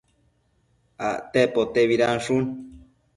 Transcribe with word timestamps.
acte 1.09 1.47
potebidanshun 1.53 2.43